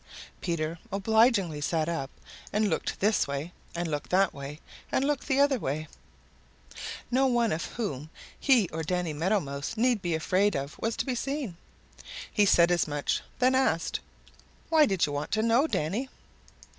[0.41, 2.09] Peter obligingly sat up
[2.51, 4.59] and looked this way and looked that way
[4.91, 5.87] and looked the other way.
[7.11, 8.09] No one of whom
[8.39, 11.55] he or Danny Meadow Mouse need be afraid was to be seen.
[12.33, 13.99] He said as much, then asked,
[14.69, 16.09] "Why did you want to know, Danny?"